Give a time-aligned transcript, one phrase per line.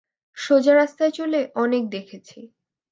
[0.37, 2.39] সোজা রাস্তায় চলে অনেক দেখেছি।